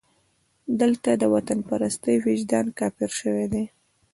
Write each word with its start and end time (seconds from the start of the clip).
دلته 0.81 1.09
د 1.21 1.23
وطنپرستۍ 1.33 2.15
وجدان 2.25 2.65
کافر 2.79 3.09
شوی 3.19 3.45
دی. 3.53 3.63